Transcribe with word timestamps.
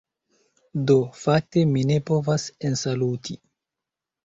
Do 0.91 0.95
fakte 1.25 1.67
mi 1.75 1.85
ne 1.91 1.99
povas 2.09 2.49
ensaluti. 2.73 3.39